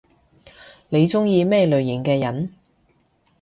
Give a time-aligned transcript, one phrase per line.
[0.89, 2.55] 你中意咩類型嘅人？